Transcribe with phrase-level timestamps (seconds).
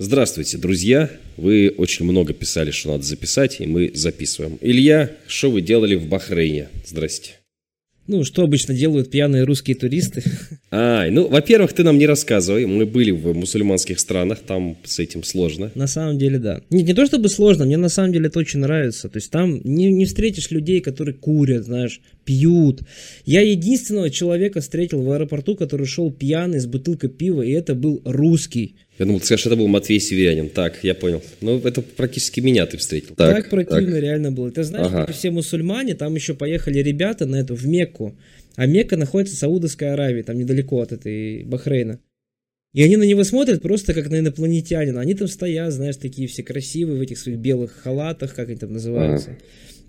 [0.00, 1.10] Здравствуйте, друзья.
[1.36, 4.56] Вы очень много писали, что надо записать, и мы записываем.
[4.60, 6.68] Илья, что вы делали в Бахрейне?
[6.86, 7.32] Здрасте.
[8.06, 10.22] Ну, что обычно делают пьяные русские туристы?
[10.70, 12.66] А, ну, во-первых, ты нам не рассказывай.
[12.66, 15.72] Мы были в мусульманских странах, там с этим сложно.
[15.74, 16.60] На самом деле, да.
[16.68, 19.08] Нет, не то чтобы сложно, мне на самом деле это очень нравится.
[19.08, 22.82] То есть там не, не встретишь людей, которые курят, знаешь, пьют.
[23.24, 28.02] Я единственного человека встретил в аэропорту, который шел пьяный с бутылкой пива, и это был
[28.04, 28.76] русский.
[28.98, 30.48] Я думал, ты скажешь, это был Матвей Северянин.
[30.48, 31.22] Так, я понял.
[31.40, 33.14] Ну, это практически меня ты встретил.
[33.14, 34.02] Так, так противно так.
[34.02, 34.50] реально было.
[34.50, 35.12] Ты знаешь, ага.
[35.12, 38.16] все мусульмане, там еще поехали ребята на эту, в Мекку.
[38.56, 42.00] А Мекка находится в Саудовской Аравии, там недалеко от этой Бахрейна.
[42.74, 45.00] И они на него смотрят просто как на инопланетянина.
[45.00, 48.72] Они там стоят, знаешь, такие все красивые в этих своих белых халатах, как они там
[48.72, 49.30] называются.
[49.30, 49.38] Ага.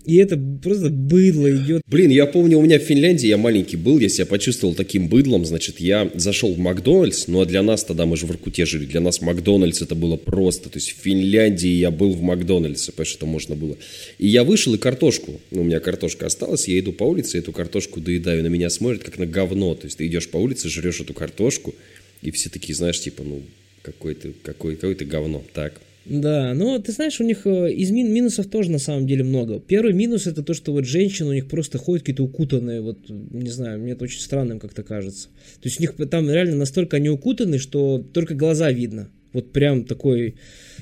[0.04, 1.82] И это просто быдло идет.
[1.86, 5.44] Блин, я помню, у меня в Финляндии, я маленький был, я себя почувствовал таким быдлом,
[5.44, 8.86] значит, я зашел в Макдональдс, ну а для нас тогда, мы же в Иркуте жили,
[8.86, 13.06] для нас Макдональдс это было просто, то есть в Финляндии я был в Макдональдсе, потому
[13.06, 13.76] что можно было.
[14.18, 17.52] И я вышел и картошку, ну, у меня картошка осталась, я иду по улице, эту
[17.52, 21.00] картошку доедаю, на меня смотрят как на говно, то есть ты идешь по улице, жрешь
[21.00, 21.74] эту картошку,
[22.22, 23.42] и все такие, знаешь, типа, ну,
[23.82, 28.46] какой-то какой, какой говно, так, да, но ты знаешь, у них э, из мин минусов
[28.46, 29.60] тоже на самом деле много.
[29.60, 33.50] Первый минус это то, что вот женщины у них просто ходят какие-то укутанные, вот, не
[33.50, 35.28] знаю, мне это очень странным как-то кажется.
[35.60, 39.10] То есть у них там реально настолько они укутаны, что только глаза видно.
[39.32, 40.36] Вот прям такой,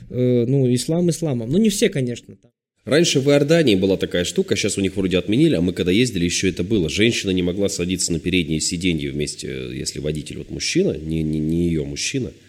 [0.08, 1.50] э, ну, ислам исламом.
[1.50, 2.36] Ну, не все, конечно.
[2.84, 6.24] Раньше в Иордании была такая штука, сейчас у них вроде отменили, а мы когда ездили,
[6.24, 6.88] еще это было.
[6.88, 11.66] Женщина не могла садиться на передние сиденья вместе, если водитель вот мужчина, не, не, не
[11.66, 12.30] ее мужчина–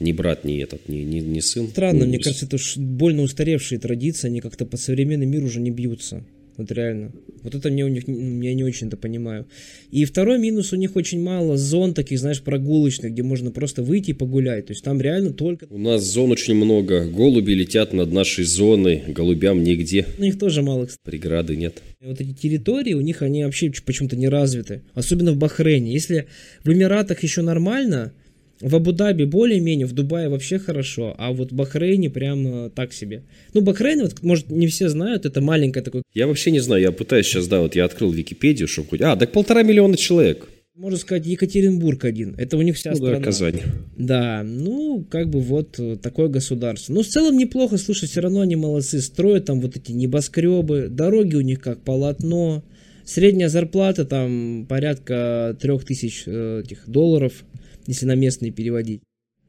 [0.00, 1.68] ни брат, ни этот, ни, ни, ни сын.
[1.68, 5.60] Странно, ну, мне кажется, это уж больно устаревшие традиции, они как-то по современный мир уже
[5.60, 6.24] не бьются.
[6.56, 7.12] Вот реально.
[7.42, 9.46] Вот это мне у них, я не очень-то понимаю.
[9.90, 14.10] И второй минус, у них очень мало зон таких, знаешь, прогулочных, где можно просто выйти
[14.10, 14.66] и погулять.
[14.66, 15.66] То есть там реально только...
[15.68, 17.06] У нас зон очень много.
[17.06, 20.06] Голуби летят над нашей зоной, голубям нигде.
[20.16, 21.00] У них тоже мало, кстати.
[21.04, 21.82] Преграды нет.
[22.00, 24.82] И вот эти территории, у них они вообще почему-то не развиты.
[24.94, 25.92] Особенно в Бахрейне.
[25.92, 26.28] Если
[26.62, 28.12] в Эмиратах еще нормально,
[28.60, 33.22] в Абу-Даби более-менее, в Дубае вообще хорошо, а вот в Бахрейне прям э, так себе.
[33.52, 36.02] Ну, Бахрейн, вот, может, не все знают, это маленькое такое...
[36.14, 39.00] Я вообще не знаю, я пытаюсь сейчас, да, вот я открыл Википедию, чтобы хоть...
[39.00, 40.48] А, так полтора миллиона человек.
[40.76, 42.34] Можно сказать, Екатеринбург один.
[42.36, 43.18] Это у них вся ну, страна.
[43.18, 43.60] Да, Казань.
[43.96, 46.92] Да, ну, как бы вот э, такое государство.
[46.92, 49.00] Ну, в целом неплохо, слушай, все равно они молодцы.
[49.00, 52.64] Строят там вот эти небоскребы, дороги у них как полотно.
[53.04, 57.44] Средняя зарплата там порядка трех тысяч э, этих долларов
[57.86, 59.02] если на местные переводить.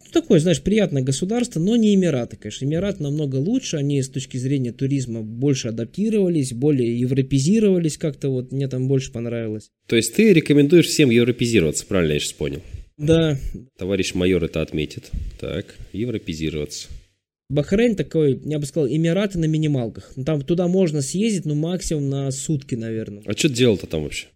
[0.06, 2.66] Ну, такое, знаешь, приятное государство, но не Эмираты, конечно.
[2.66, 8.68] Эмираты намного лучше, они с точки зрения туризма больше адаптировались, более европезировались как-то, вот мне
[8.68, 9.69] там больше понравилось.
[9.88, 12.62] То есть ты рекомендуешь всем европезироваться, правильно я сейчас понял?
[12.97, 13.38] Да.
[13.78, 15.12] Товарищ майор это отметит.
[15.40, 16.88] Так, европезироваться.
[17.50, 20.13] Бахрейн такой, я бы сказал, Эмираты на минималках.
[20.25, 23.22] Там туда можно съездить, ну, максимум на сутки, наверное.
[23.25, 24.28] А что делал-то там вообще?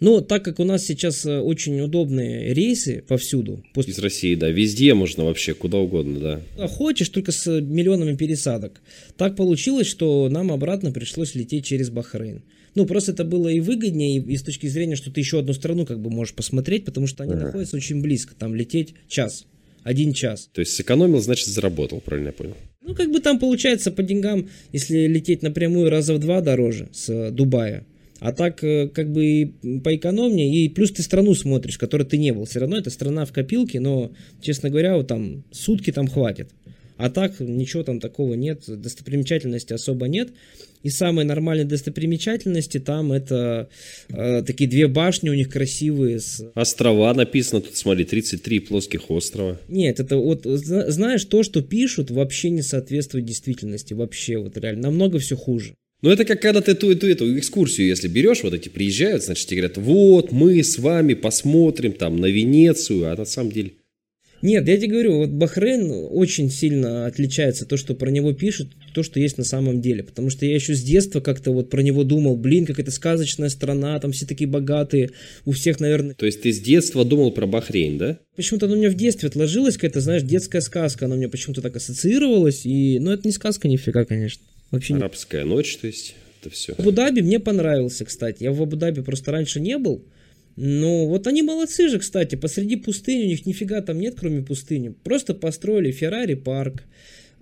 [0.00, 3.62] Но так как у нас сейчас э, очень удобные рейсы повсюду.
[3.74, 3.92] После...
[3.92, 6.68] Из России, да, везде можно вообще, куда угодно, да.
[6.68, 8.80] Хочешь, только с миллионами пересадок.
[9.16, 12.42] Так получилось, что нам обратно пришлось лететь через Бахрейн.
[12.74, 15.52] Ну, просто это было и выгоднее, и, и с точки зрения, что ты еще одну
[15.52, 17.46] страну как бы можешь посмотреть, потому что они ага.
[17.46, 18.34] находятся очень близко.
[18.34, 19.46] Там лететь час,
[19.82, 20.48] один час.
[20.52, 22.56] То есть сэкономил, значит заработал, правильно я понял?
[22.82, 27.30] Ну, как бы там получается по деньгам, если лететь напрямую раза в два дороже с
[27.30, 27.84] Дубая,
[28.20, 32.32] а так, э, как бы, поэкономнее, и плюс ты страну смотришь, в которой ты не
[32.32, 32.44] был.
[32.44, 36.50] Все равно это страна в копилке, но, честно говоря, вот там сутки там хватит.
[36.98, 40.28] А так, ничего там такого нет, достопримечательности особо нет.
[40.82, 43.70] И самые нормальные достопримечательности там это
[44.10, 46.20] э, такие две башни у них красивые.
[46.20, 46.44] С...
[46.54, 49.58] Острова написано тут, смотри, 33 плоских острова.
[49.68, 53.94] Нет, это вот, знаешь, то, что пишут, вообще не соответствует действительности.
[53.94, 55.74] Вообще, вот реально, намного все хуже.
[56.02, 59.46] Ну, это как когда ты ту, эту, эту экскурсию, если берешь, вот эти приезжают, значит,
[59.46, 63.72] тебе говорят, вот, мы с вами посмотрим там на Венецию, а на самом деле...
[64.42, 69.02] Нет, я тебе говорю, вот Бахрейн очень сильно отличается то, что про него пишут, то,
[69.02, 70.02] что есть на самом деле.
[70.02, 73.50] Потому что я еще с детства как-то вот про него думал, блин, как это сказочная
[73.50, 75.10] страна, там все такие богатые,
[75.44, 76.14] у всех, наверное...
[76.14, 78.18] То есть ты с детства думал про Бахрейн, да?
[78.34, 81.60] Почему-то оно у меня в детстве отложилось, какая-то, знаешь, детская сказка, она у меня почему-то
[81.60, 82.98] так ассоциировалась, и...
[82.98, 84.42] Ну, это не сказка нифига, конечно.
[84.70, 85.50] Вообще Арабская не...
[85.50, 86.74] ночь, то есть это все.
[86.74, 88.42] В Абу-Даби мне понравился, кстати.
[88.42, 90.04] Я в Абу-Даби просто раньше не был.
[90.56, 92.34] Ну, вот они молодцы же, кстати.
[92.34, 94.94] Посреди пустыни у них нифига там нет, кроме пустыни.
[95.04, 96.82] Просто построили Феррари парк,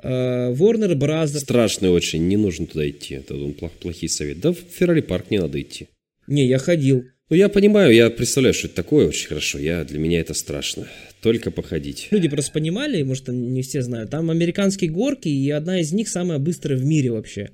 [0.02, 1.38] Warner Bros.
[1.38, 3.14] Страшный очень, не нужно туда идти.
[3.14, 4.40] Это плох, плохий совет.
[4.40, 5.88] Да в Феррари парк не надо идти.
[6.26, 7.06] Не, я ходил.
[7.30, 9.58] Ну, я понимаю, я представляю, что это такое очень хорошо.
[9.58, 10.88] Я, для меня это страшно.
[11.20, 12.08] Только походить.
[12.10, 16.38] Люди просто понимали, может, не все знают, там американские горки, и одна из них самая
[16.38, 17.50] быстрая в мире вообще.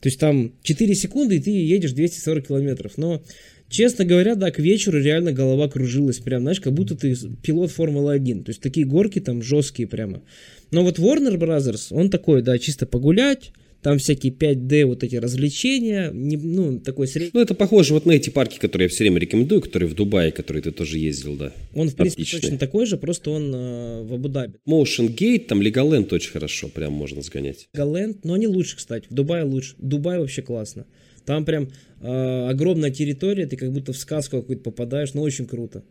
[0.00, 2.98] То есть там 4 секунды, и ты едешь 240 километров.
[2.98, 3.20] Но,
[3.68, 6.18] честно говоря, да, к вечеру реально голова кружилась.
[6.18, 8.44] Прям, знаешь, как будто ты пилот Формулы-1.
[8.44, 10.22] То есть такие горки там жесткие прямо.
[10.70, 13.50] Но вот Warner Brothers, он такой, да, чисто погулять,
[13.82, 17.30] там всякие 5D вот эти развлечения, не, ну, такой средний.
[17.34, 20.32] Ну, это похоже вот на эти парки, которые я все время рекомендую, которые в Дубае,
[20.32, 21.52] которые ты тоже ездил, да.
[21.74, 22.40] Он, в принципе, Отличный.
[22.40, 24.54] точно такой же, просто он э, в Абу-Даби.
[24.68, 27.68] Motion Gate, там Legoland очень хорошо, прям можно сгонять.
[27.76, 29.74] Legoland, но они лучше, кстати, в Дубае лучше.
[29.78, 30.86] Дубай вообще классно.
[31.24, 31.70] Там прям
[32.00, 35.82] э, огромная территория, ты как будто в сказку какую-то попадаешь, но очень круто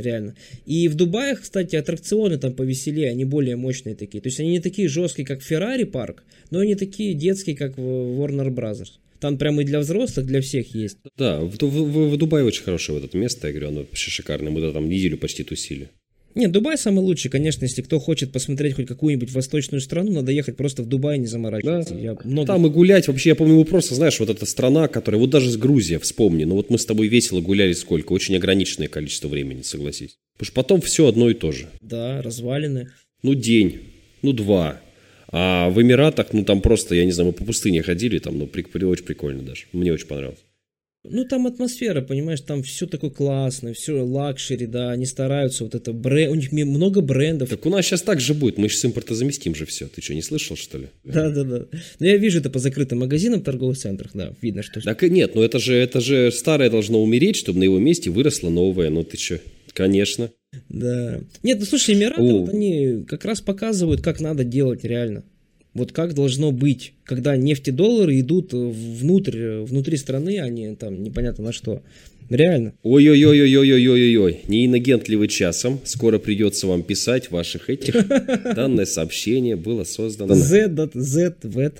[0.00, 0.34] реально.
[0.66, 4.20] И в Дубае, кстати, аттракционы там повеселее, они более мощные такие.
[4.20, 8.48] То есть они не такие жесткие, как Ferrari парк, но они такие детские, как Warner
[8.48, 8.98] Brothers.
[9.20, 10.96] Там прямо и для взрослых, для всех есть.
[11.18, 14.10] Да, в, в, в, в Дубае очень хорошее вот это место, я говорю, оно вообще
[14.10, 14.50] шикарное.
[14.50, 15.90] Мы там неделю почти тусили.
[16.34, 20.56] Нет, Дубай самый лучший, конечно, если кто хочет посмотреть хоть какую-нибудь восточную страну, надо ехать
[20.56, 21.94] просто в Дубай, не заморачиваться.
[21.94, 22.00] Да.
[22.00, 22.46] Я много...
[22.46, 25.50] Там и гулять, вообще, я помню, мы просто, знаешь, вот эта страна, которая, вот даже
[25.50, 29.62] с Грузия, вспомни, ну вот мы с тобой весело гуляли сколько, очень ограниченное количество времени,
[29.62, 30.16] согласись.
[30.34, 31.66] Потому что потом все одно и то же.
[31.80, 32.90] Да, развалины.
[33.22, 33.80] Ну день,
[34.22, 34.80] ну два.
[35.32, 38.46] А в Эмиратах, ну там просто, я не знаю, мы по пустыне ходили, там, ну
[38.46, 40.40] при, очень прикольно даже, мне очень понравилось.
[41.02, 45.94] Ну, там атмосфера, понимаешь, там все такое классное, все luxury, да, они стараются, вот это
[45.94, 47.48] бренд, у них много брендов.
[47.48, 50.20] Так у нас сейчас так же будет, мы сейчас импортозаместим же все, ты что, не
[50.20, 50.88] слышал, что ли?
[51.04, 51.66] Да-да-да,
[52.00, 54.82] ну я вижу это по закрытым магазинам в торговых центрах, да, видно, что...
[54.82, 58.50] Так нет, ну это же, это же старое должно умереть, чтобы на его месте выросло
[58.50, 59.40] новое, ну ты что,
[59.72, 60.30] конечно.
[60.68, 61.20] Да.
[61.42, 65.24] Нет, ну слушай, Эмираты, вот они как раз показывают, как надо делать реально.
[65.74, 71.52] Вот как должно быть, когда нефтедоллары идут внутрь, внутри страны, а не там непонятно на
[71.52, 71.82] что.
[72.30, 72.74] Реально.
[72.84, 74.40] Ой-ой-ой-ой-ой-ой-ой-ой.
[74.46, 75.80] Не инагент ли вы часом?
[75.84, 78.06] Скоро придется вам писать ваших этих.
[78.54, 80.36] Данное сообщение было создано.
[80.36, 81.72] Z, Z, V.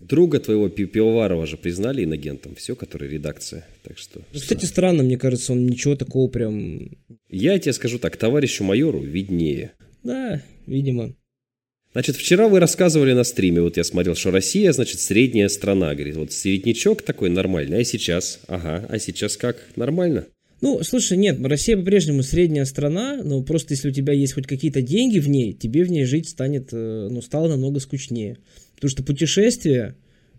[0.00, 2.54] Друга твоего Пивоварова же признали инагентом.
[2.54, 3.66] Все, который редакция.
[3.82, 4.20] Так что...
[4.32, 6.88] Ну, кстати, странно, мне кажется, он ничего такого прям...
[7.28, 9.72] Я тебе скажу так, товарищу майору виднее.
[10.04, 11.14] Да, видимо.
[11.96, 16.16] Значит, вчера вы рассказывали на стриме, вот я смотрел, что Россия, значит, средняя страна, говорит,
[16.16, 20.26] вот середнячок такой нормальный, а сейчас, ага, а сейчас как, нормально?
[20.60, 24.82] Ну, слушай, нет, Россия по-прежнему средняя страна, но просто если у тебя есть хоть какие-то
[24.82, 28.36] деньги в ней, тебе в ней жить станет, э, ну, стало намного скучнее.
[28.74, 29.94] Потому что путешествие,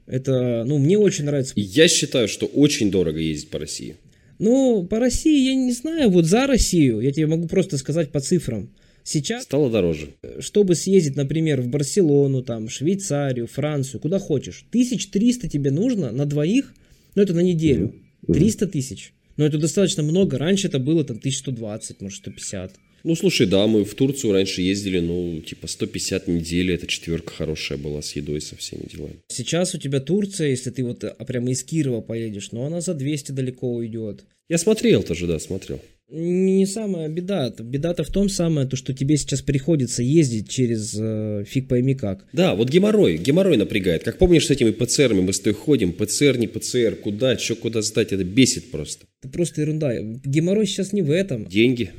[0.06, 1.54] это, ну, мне очень нравится.
[1.56, 3.96] Я считаю, что очень дорого ездить по России.
[4.38, 8.20] Ну, по России я не знаю, вот за Россию, я тебе могу просто сказать по
[8.20, 8.70] цифрам.
[9.08, 9.44] Сейчас...
[9.44, 10.10] Стало дороже.
[10.40, 16.74] Чтобы съездить, например, в Барселону, там, Швейцарию, Францию, куда хочешь, 1300 тебе нужно на двоих,
[17.16, 17.96] ну это на неделю,
[18.28, 19.14] 300 тысяч.
[19.38, 20.38] Но это достаточно много.
[20.38, 22.74] Раньше это было там 1120, может 150.
[23.06, 27.78] Ну, слушай, да, мы в Турцию раньше ездили, ну, типа 150 недели, это четверка хорошая
[27.78, 29.20] была с едой, со всеми делами.
[29.30, 32.94] Сейчас у тебя Турция, если ты вот а, прямо из Кирова поедешь, но она за
[32.94, 34.26] 200 далеко уйдет.
[34.50, 35.80] Я смотрел тоже, да, смотрел.
[36.10, 37.54] Не самая беда.
[37.60, 42.26] Беда-то в том самое, то, что тебе сейчас приходится ездить через э, фиг пойми как.
[42.32, 44.04] Да, вот геморрой, геморрой напрягает.
[44.04, 47.82] Как помнишь с этими ПЦРами, мы с тобой ходим, ПЦР, не ПЦР, куда, что куда
[47.82, 49.06] сдать, это бесит просто.
[49.22, 50.00] Это просто ерунда.
[50.00, 51.46] Геморрой сейчас не в этом.
[51.48, 51.92] Деньги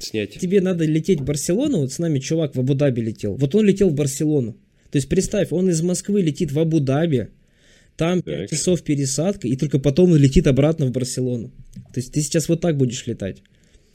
[0.00, 0.38] снять.
[0.40, 3.36] Тебе надо лететь в Барселону, вот с нами чувак в Абу-Даби летел.
[3.36, 4.54] Вот он летел в Барселону.
[4.90, 7.28] То есть представь, он из Москвы летит в Абу-Даби,
[7.96, 8.48] там так.
[8.48, 11.52] 5 часов пересадка, и только потом он летит обратно в Барселону.
[11.94, 13.42] То есть ты сейчас вот так будешь летать.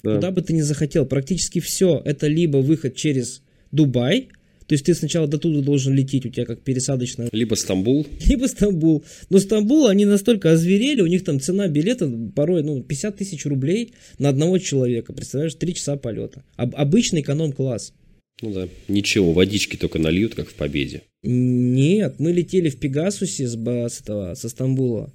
[0.03, 0.15] Да.
[0.15, 4.29] Куда бы ты ни захотел, практически все это либо выход через Дубай,
[4.67, 7.29] то есть ты сначала до туда должен лететь, у тебя как пересадочная.
[7.31, 8.05] Либо Стамбул.
[8.25, 9.03] Либо Стамбул.
[9.29, 13.93] Но Стамбул, они настолько озверели, у них там цена билета порой ну, 50 тысяч рублей
[14.19, 15.13] на одного человека.
[15.13, 16.43] Представляешь, 3 часа полета.
[16.57, 17.93] Об, обычный эконом-класс.
[18.41, 21.03] Ну да, ничего, водички только нальют, как в Победе.
[21.23, 25.11] Нет, мы летели в Пегасусе с, с, этого, со Стамбула.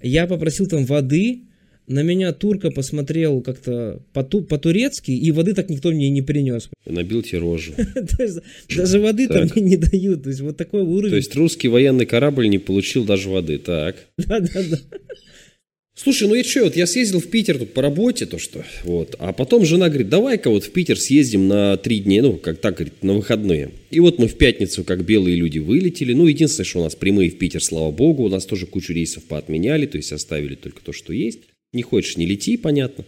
[0.00, 1.42] Я попросил там воды,
[1.86, 6.68] на меня турка посмотрел как-то по-турецки, и воды так никто мне не принес.
[6.86, 7.72] Набил тебе рожу.
[8.76, 10.22] Даже воды там не дают.
[10.22, 11.10] То есть вот такой уровень.
[11.10, 13.58] То есть русский военный корабль не получил даже воды.
[13.58, 13.96] Так.
[14.16, 14.78] Да-да-да.
[15.94, 19.14] Слушай, ну и что, вот я съездил в Питер тут по работе, то что, вот,
[19.18, 22.76] а потом жена говорит, давай-ка вот в Питер съездим на три дня, ну, как так,
[22.76, 23.72] говорит, на выходные.
[23.90, 27.28] И вот мы в пятницу, как белые люди, вылетели, ну, единственное, что у нас прямые
[27.28, 30.94] в Питер, слава богу, у нас тоже кучу рейсов поотменяли, то есть оставили только то,
[30.94, 31.40] что есть.
[31.72, 33.06] Не хочешь, не лети, понятно.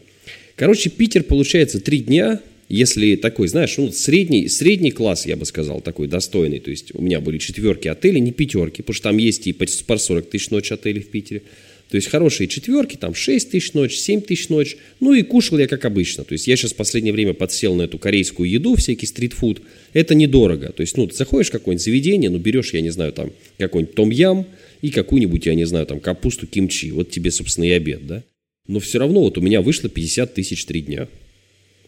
[0.57, 2.41] Короче, Питер получается три дня,
[2.71, 6.61] если такой, знаешь, ну, средний, средний класс, я бы сказал, такой достойный.
[6.61, 9.67] То есть у меня были четверки отелей, не пятерки, потому что там есть и по
[9.99, 11.43] 40 тысяч ночь отелей в Питере.
[11.91, 14.79] То есть хорошие четверки, там 6 тысяч ночь, 7 тысяч ночь.
[14.99, 16.25] Ну и кушал я как обычно.
[16.25, 19.61] То есть я сейчас в последнее время подсел на эту корейскую еду, всякий стритфуд.
[19.93, 20.73] Это недорого.
[20.73, 23.95] То есть, ну, ты заходишь в какое-нибудь заведение, ну, берешь, я не знаю, там, какой-нибудь
[23.95, 24.47] том-ям
[24.81, 26.91] и какую-нибудь, я не знаю, там, капусту кимчи.
[26.93, 28.25] Вот тебе, собственно, и обед, да?
[28.67, 31.09] Но все равно вот у меня вышло 50 тысяч три дня.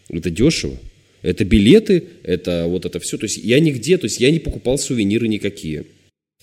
[0.08, 0.78] Это дешево.
[1.22, 3.16] Это билеты, это вот это все.
[3.16, 5.86] То есть я нигде, то есть я не покупал сувениры никакие.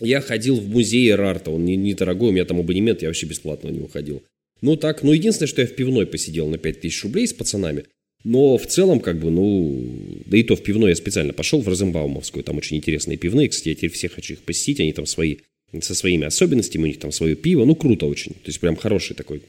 [0.01, 3.27] Я ходил в музей Рарта, он не, не дорогой, у меня там абонемент, я вообще
[3.27, 4.23] бесплатно на него ходил.
[4.61, 7.85] Ну так, ну единственное, что я в пивной посидел на 5000 рублей с пацанами.
[8.23, 9.85] Но в целом, как бы, ну,
[10.25, 13.69] да и то в пивной я специально пошел, в Розенбаумовскую, там очень интересные пивные, кстати,
[13.69, 15.37] я теперь все хочу их посетить, они там свои,
[15.81, 19.13] со своими особенностями, у них там свое пиво, ну, круто очень, то есть прям хороший
[19.15, 19.41] такой,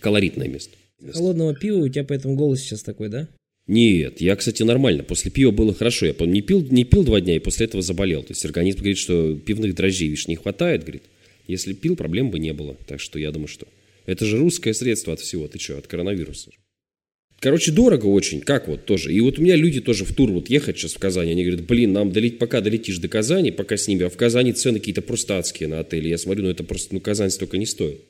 [0.00, 0.76] колоритное место.
[1.12, 3.28] Холодного пива у тебя поэтому голос сейчас такой, да?
[3.66, 5.02] Нет, я, кстати, нормально.
[5.04, 6.06] После пива было хорошо.
[6.06, 8.22] Я не пил, не пил два дня и после этого заболел.
[8.22, 11.04] То есть организм говорит, что пивных дрожжей, видишь, не хватает, говорит.
[11.46, 12.76] Если пил, проблем бы не было.
[12.86, 13.66] Так что я думаю, что...
[14.06, 15.48] Это же русское средство от всего.
[15.48, 16.50] Ты что, от коронавируса?
[17.40, 18.40] Короче, дорого очень.
[18.40, 19.14] Как вот тоже.
[19.14, 21.32] И вот у меня люди тоже в тур вот ехать сейчас в Казани.
[21.32, 24.04] Они говорят, блин, нам долеть, пока долетишь до Казани, пока с ними.
[24.04, 26.08] А в Казани цены какие-то просто адские на отели.
[26.08, 28.00] Я смотрю, ну это просто, ну Казань столько не стоит.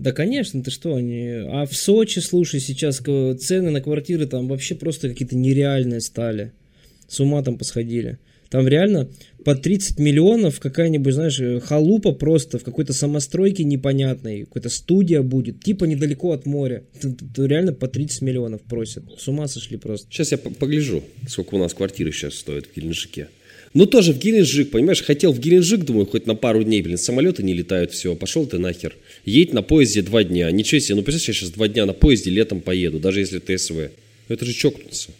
[0.00, 1.28] Да, конечно, ты что, они...
[1.28, 6.52] А в Сочи, слушай, сейчас цены на квартиры там вообще просто какие-то нереальные стали.
[7.06, 8.18] С ума там посходили.
[8.48, 9.10] Там реально
[9.44, 15.84] по 30 миллионов какая-нибудь, знаешь, халупа просто в какой-то самостройке непонятной, какая-то студия будет, типа
[15.84, 16.82] недалеко от моря.
[17.36, 19.04] Реально по 30 миллионов просят.
[19.18, 20.08] С ума сошли просто.
[20.10, 23.28] Сейчас я погляжу, сколько у нас квартиры сейчас стоят в Геленджике.
[23.72, 27.44] Ну, тоже в Геленджик, понимаешь, хотел в Геленджик, думаю, хоть на пару дней, блин, самолеты
[27.44, 28.96] не летают, все, пошел ты нахер.
[29.24, 32.30] Едь на поезде два дня, ничего себе, ну, представляешь, я сейчас два дня на поезде
[32.30, 33.90] летом поеду, даже если ты СВ.
[34.28, 35.10] Это же чокнуться.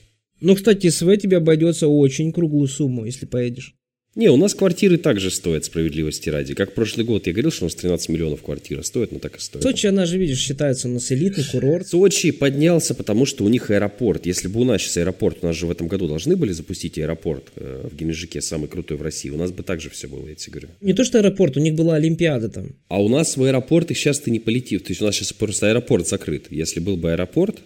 [0.41, 3.75] Ну, кстати, СВ тебе обойдется очень круглую сумму, если поедешь.
[4.17, 6.55] Не, у нас квартиры также стоят, справедливости ради.
[6.55, 9.41] Как прошлый год я говорил, что у нас 13 миллионов квартира стоит, но так и
[9.41, 9.63] стоит.
[9.63, 11.87] Сочи, она же, видишь, считается у нас элитный курорт.
[11.87, 14.27] Сочи поднялся, потому что у них аэропорт.
[14.27, 16.99] Если бы у нас сейчас аэропорт, у нас же в этом году должны были запустить
[16.99, 19.31] аэропорт э, в Геленджике, самый крутой в России.
[19.31, 20.69] У нас бы также все было, я тебе говорю.
[20.81, 22.75] Не то, что аэропорт, у них была Олимпиада там.
[22.89, 24.83] А у нас в аэропорт, и сейчас ты не полетишь.
[24.83, 26.47] То есть у нас сейчас просто аэропорт закрыт.
[26.51, 27.61] Если был бы аэропорт,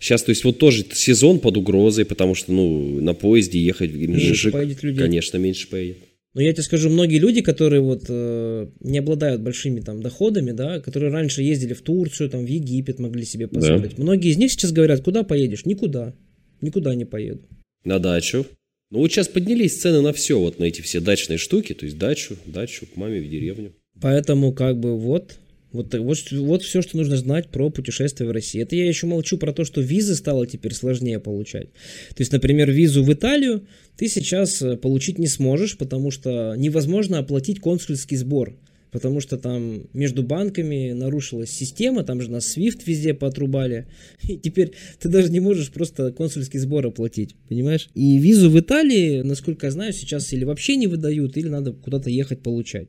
[0.00, 3.98] Сейчас, то есть, вот тоже сезон под угрозой, потому что, ну, на поезде ехать в
[3.98, 4.52] Геленджик,
[4.96, 5.98] конечно, меньше поедет.
[6.32, 10.80] Но я тебе скажу, многие люди, которые вот э, не обладают большими там доходами, да,
[10.80, 13.96] которые раньше ездили в Турцию, там в Египет могли себе позволить.
[13.96, 14.02] Да.
[14.02, 15.66] Многие из них сейчас говорят, куда поедешь?
[15.66, 16.14] Никуда.
[16.60, 17.42] Никуда не поеду.
[17.84, 18.46] На дачу.
[18.92, 21.98] Ну вот сейчас поднялись цены на все, вот на эти все дачные штуки, то есть
[21.98, 23.72] дачу, дачу к маме в деревню.
[24.00, 25.36] Поэтому как бы вот
[25.72, 28.60] вот, вот, вот все, что нужно знать про путешествия в России.
[28.60, 31.72] Это я еще молчу про то, что визы стало теперь сложнее получать.
[32.10, 37.18] То есть, например, визу в Италию ты сейчас э, получить не сможешь, потому что невозможно
[37.18, 38.56] оплатить консульский сбор.
[38.90, 43.86] Потому что там между банками нарушилась система, там же нас SWIFT везде поотрубали.
[44.22, 47.88] И теперь ты даже не можешь просто консульский сбор оплатить, понимаешь?
[47.94, 52.10] И визу в Италии, насколько я знаю, сейчас или вообще не выдают, или надо куда-то
[52.10, 52.88] ехать получать.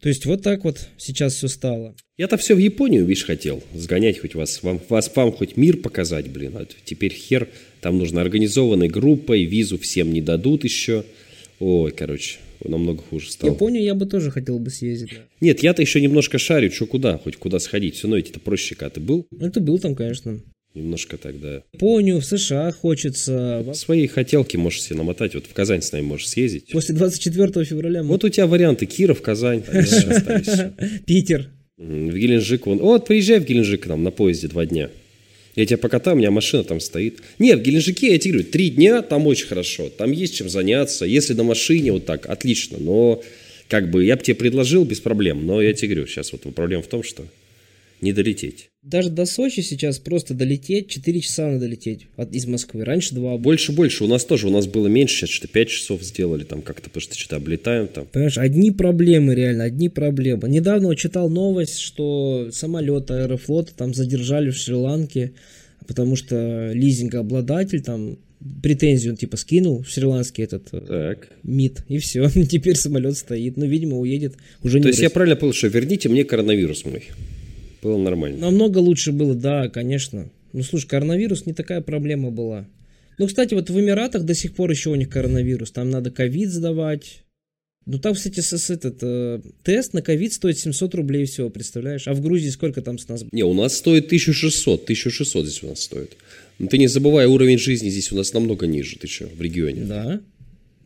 [0.00, 1.94] То есть вот так вот сейчас все стало.
[2.16, 6.28] Я-то все в Японию, видишь, хотел сгонять хоть вас, вам, вас, вам хоть мир показать,
[6.30, 6.56] блин.
[6.56, 7.48] А теперь хер,
[7.80, 11.04] там нужно организованной группой, визу всем не дадут еще.
[11.58, 13.52] Ой, короче, намного хуже стало.
[13.52, 15.10] Японию я бы тоже хотел бы съездить.
[15.10, 15.24] Да.
[15.42, 17.96] Нет, я-то еще немножко шарю, что куда, хоть куда сходить.
[17.96, 19.26] Все равно ведь это проще, когда ты был.
[19.38, 20.40] Это был там, конечно.
[20.74, 21.62] Немножко тогда.
[21.72, 23.66] Японию, в США хочется.
[23.74, 25.34] Свои хотелки можешь себе намотать.
[25.34, 26.68] Вот в Казань с нами можешь съездить.
[26.70, 28.02] После 24 февраля.
[28.04, 29.62] Вот у тебя варианты Киров, Казань.
[31.06, 31.50] Питер.
[31.76, 32.66] В Геленджик.
[32.66, 32.78] Вон.
[32.78, 34.90] Вот, приезжай в Геленджик к нам на поезде два дня.
[35.56, 37.20] Я тебя покатаю, у меня машина там стоит.
[37.40, 39.88] Нет, в Геленджике, я тебе говорю, три дня там очень хорошо.
[39.88, 41.04] Там есть чем заняться.
[41.04, 42.78] Если на машине, вот так, отлично.
[42.78, 43.22] Но
[43.66, 45.46] как бы я бы тебе предложил без проблем.
[45.46, 47.24] Но я тебе говорю, сейчас вот проблема в том, что
[48.02, 48.70] не долететь.
[48.82, 52.84] Даже до Сочи сейчас просто долететь, 4 часа надо лететь от, из Москвы.
[52.84, 53.36] Раньше 2.
[53.38, 54.04] Больше, больше.
[54.04, 57.02] У нас тоже, у нас было меньше, сейчас что-то 5 часов сделали там как-то, потому
[57.02, 58.06] что что-то облетаем там.
[58.06, 60.48] Понимаешь, одни проблемы реально, одни проблемы.
[60.48, 65.32] Недавно читал новость, что самолет Аэрофлота там задержали в Шри-Ланке,
[65.86, 68.18] потому что лизингообладатель там
[68.62, 71.28] претензию он типа скинул в шри-ланский этот э, так.
[71.42, 75.36] МИД, и все, теперь самолет стоит, ну, видимо, уедет уже не То есть я правильно
[75.36, 77.04] понял, что верните мне коронавирус мой?
[77.82, 78.38] Было нормально.
[78.38, 80.30] Намного лучше было, да, конечно.
[80.52, 82.66] Ну, слушай, коронавирус не такая проблема была.
[83.18, 85.70] Ну, кстати, вот в Эмиратах до сих пор еще у них коронавирус.
[85.70, 87.22] Там надо ковид сдавать.
[87.86, 92.06] Ну, там, кстати, с, с этот э, тест на ковид стоит 700 рублей всего, представляешь?
[92.06, 93.24] А в Грузии сколько там с нас?
[93.32, 94.82] Не, у нас стоит 1600.
[94.84, 96.16] 1600 здесь у нас стоит.
[96.58, 98.96] Но ты не забывай, уровень жизни здесь у нас намного ниже.
[98.96, 99.82] Ты что, в регионе?
[99.84, 100.20] Да.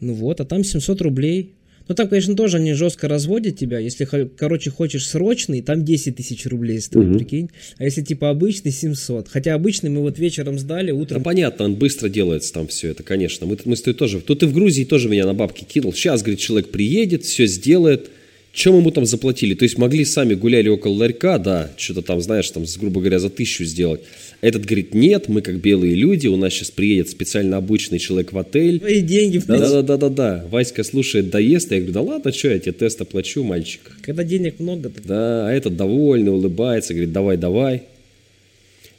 [0.01, 1.53] Ну вот, а там 700 рублей.
[1.87, 3.79] Ну там, конечно, тоже они жестко разводят тебя.
[3.79, 7.19] Если, короче, хочешь срочный, там 10 тысяч рублей стоит, угу.
[7.19, 7.51] прикинь.
[7.77, 9.29] А если типа обычный, 700.
[9.29, 11.19] Хотя обычный мы вот вечером сдали, утром...
[11.19, 13.47] Да понятно, он быстро делается там все это, конечно.
[13.47, 14.21] Мы, мы с тобой тоже...
[14.21, 15.93] Тут и в Грузии тоже меня на бабки кинул.
[15.93, 18.11] Сейчас, говорит, человек приедет, все сделает.
[18.55, 19.55] Чем ему там заплатили?
[19.55, 23.29] То есть могли сами гуляли около ларька, да, что-то там, знаешь, там, грубо говоря, за
[23.29, 24.03] тысячу сделать.
[24.43, 28.39] Этот говорит, нет, мы как белые люди, у нас сейчас приедет специально обычный человек в
[28.39, 28.79] отель.
[28.79, 29.43] Твои деньги.
[29.45, 30.47] Да, да, да, да, да.
[30.53, 33.81] Васька слушает, доест, я говорю, да ладно, что я тебе тест оплачу, мальчик.
[34.03, 34.89] Когда денег много.
[34.89, 35.05] Так...
[35.05, 37.83] Да, а этот довольный, улыбается, говорит, давай, давай.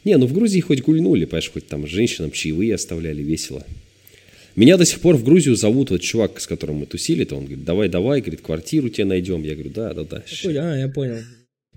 [0.03, 3.65] Не, ну в Грузии хоть гульнули, понимаешь, хоть там женщинам чаевые оставляли, весело.
[4.55, 7.45] Меня до сих пор в Грузию зовут вот чувак, с которым мы тусили, то он
[7.45, 9.43] говорит, давай, давай, говорит, квартиру тебе найдем.
[9.43, 10.23] Я говорю, да, да, да.
[10.45, 11.17] А, я понял.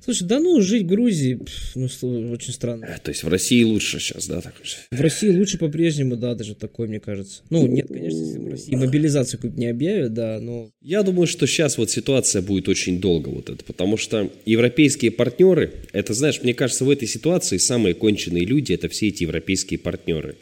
[0.04, 1.40] Слушай, да ну, жить в Грузии,
[1.75, 1.88] ну,
[2.30, 2.85] очень странно.
[2.85, 4.40] Э, то есть в России лучше сейчас, да?
[4.40, 4.54] Так
[4.90, 7.42] в России лучше по-прежнему, да, даже такой, мне кажется.
[7.50, 10.70] Ну, нет, конечно, если в России мобилизацию не объявят, да, но...
[10.80, 15.73] Я думаю, что сейчас вот ситуация будет очень долго вот это, потому что европейские партнеры,
[15.92, 20.37] это, знаешь, мне кажется, в этой ситуации самые конченые люди, это все эти европейские партнеры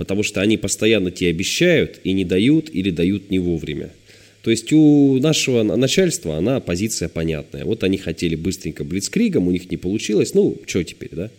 [0.00, 3.90] потому что они постоянно тебе обещают и не дают или дают не вовремя.
[4.40, 7.66] То есть у нашего начальства она позиция понятная.
[7.66, 11.30] Вот они хотели быстренько блицкригом, у них не получилось, ну, что теперь, да?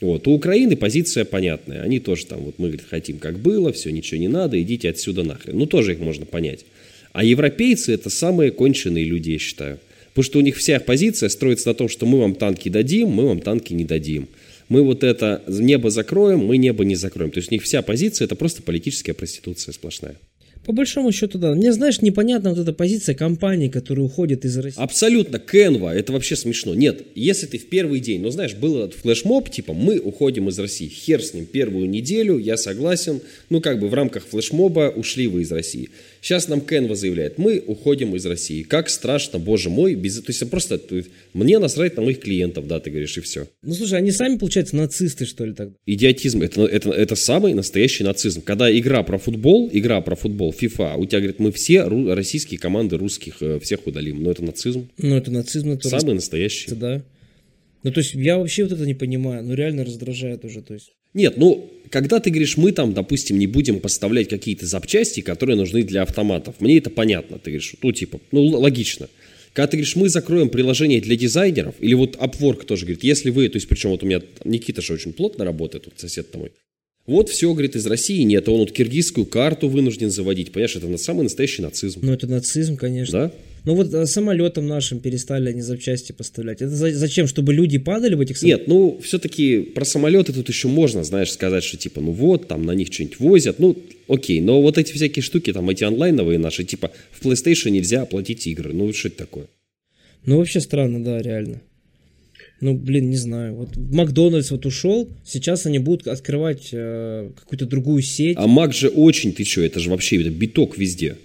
[0.00, 0.26] Вот.
[0.26, 1.82] У Украины позиция понятная.
[1.82, 5.22] Они тоже там, вот мы говорит, хотим как было, все, ничего не надо, идите отсюда
[5.22, 5.58] нахрен.
[5.58, 6.64] Ну, тоже их можно понять.
[7.12, 9.78] А европейцы это самые конченые люди, я считаю.
[10.14, 13.26] Потому что у них вся позиция строится на том, что мы вам танки дадим, мы
[13.26, 14.28] вам танки не дадим
[14.72, 17.30] мы вот это небо закроем, мы небо не закроем.
[17.30, 20.16] То есть у них вся позиция это просто политическая проституция сплошная.
[20.64, 21.54] По большому счету, да.
[21.54, 24.80] Мне, знаешь, непонятна вот эта позиция компании, которые уходят из России.
[24.80, 26.74] Абсолютно, Canva, это вообще смешно.
[26.74, 30.58] Нет, если ты в первый день, ну знаешь, был этот флешмоб, типа, мы уходим из
[30.58, 35.26] России, хер с ним, первую неделю, я согласен, ну как бы в рамках флешмоба ушли
[35.26, 35.90] вы из России.
[36.20, 38.62] Сейчас нам Canva заявляет, мы уходим из России.
[38.62, 40.20] Как страшно, боже мой, без...
[40.20, 40.80] то есть просто
[41.34, 43.48] мне насрать на моих клиентов, да, ты говоришь, и все.
[43.62, 45.74] Ну слушай, они сами, получается, нацисты, что ли, тогда?
[45.86, 48.42] Идиотизм, это, это, это самый настоящий нацизм.
[48.42, 52.96] Когда игра про футбол, игра про футбол, FIFA, у тебя, говорит, мы все российские команды
[52.96, 54.22] русских э, всех удалим.
[54.22, 54.88] Но это нацизм.
[54.98, 55.70] Ну это нацизм.
[55.72, 56.74] Это самый настоящий.
[56.74, 57.02] Да.
[57.82, 59.42] Ну, то есть, я вообще вот это не понимаю.
[59.42, 60.92] Ну, реально раздражает уже, то есть.
[61.14, 65.82] Нет, ну, когда ты говоришь, мы там, допустим, не будем поставлять какие-то запчасти, которые нужны
[65.82, 67.38] для автоматов, мне это понятно.
[67.38, 69.08] Ты говоришь, ну, типа, ну, логично.
[69.52, 73.48] Когда ты говоришь, мы закроем приложение для дизайнеров, или вот Upwork тоже говорит, если вы,
[73.48, 76.52] то есть, причем вот у меня Никита же очень плотно работает, вот сосед мой,
[77.06, 80.96] вот все, говорит, из России нет, а он вот киргизскую карту вынужден заводить, понимаешь, это
[80.98, 82.00] самый настоящий нацизм.
[82.02, 83.12] Ну, это нацизм, конечно.
[83.12, 83.32] Да?
[83.64, 86.62] Ну вот э, самолетам нашим перестали они запчасти поставлять.
[86.62, 87.28] Это зачем?
[87.28, 88.66] Чтобы люди падали в этих самолетах?
[88.66, 92.64] Нет, ну все-таки про самолеты тут еще можно, знаешь, сказать, что типа, ну вот, там
[92.64, 93.58] на них что-нибудь возят.
[93.60, 93.76] Ну,
[94.08, 98.46] окей, но вот эти всякие штуки, там эти онлайновые наши, типа в PlayStation нельзя оплатить
[98.46, 98.72] игры.
[98.72, 99.46] Ну что это такое?
[100.26, 101.60] Ну вообще странно, да, реально.
[102.62, 103.56] Ну, блин, не знаю.
[103.56, 108.36] Вот Макдональдс вот ушел, сейчас они будут открывать э, какую-то другую сеть.
[108.38, 111.16] А Мак же очень, ты что, это же вообще это биток везде.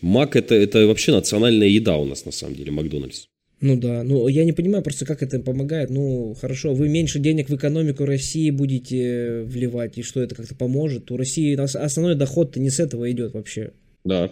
[0.00, 3.24] Мак это, это вообще национальная еда у нас на самом деле, Макдональдс.
[3.60, 5.90] Ну да, ну я не понимаю просто, как это помогает.
[5.90, 11.10] Ну хорошо, вы меньше денег в экономику России будете вливать, и что это как-то поможет?
[11.10, 13.72] У России основной доход-то не с этого идет вообще.
[14.04, 14.30] Да.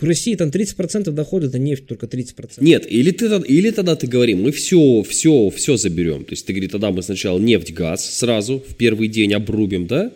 [0.00, 2.58] В России там 30% дохода, это нефть только 30%.
[2.58, 6.24] Нет, или, ты, или тогда ты говори, мы все, все, все заберем.
[6.24, 10.12] То есть ты говоришь, тогда мы сначала нефть, газ сразу в первый день обрубим, да?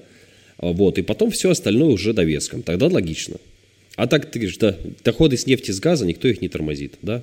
[0.59, 2.63] Вот, и потом все остальное уже довеском.
[2.63, 3.37] Тогда логично.
[3.97, 7.23] А так ты говоришь, да, доходы с нефти, с газа, никто их не тормозит, да?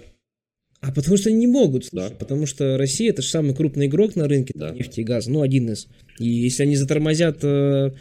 [0.82, 2.16] А потому что они не могут, слушай, да.
[2.16, 4.72] потому что Россия это же самый крупный игрок на рынке да.
[4.72, 5.88] нефти и газа, ну один из.
[6.20, 7.92] И если они затормозят э,